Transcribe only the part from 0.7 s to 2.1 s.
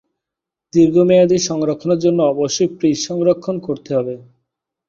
দীর্ঘমেয়াদি সংরক্ষণের